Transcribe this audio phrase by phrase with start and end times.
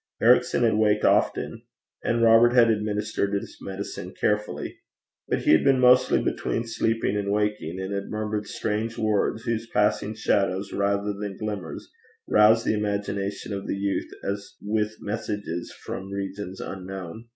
[0.19, 1.61] Ericson had waked often,
[2.03, 4.79] and Robert had administered his medicine carefully.
[5.27, 9.67] But he had been mostly between sleeping and waking, and had murmured strange words, whose
[9.69, 11.87] passing shadows rather than glimmers
[12.27, 17.27] roused the imagination of the youth as with messages from regions unknown.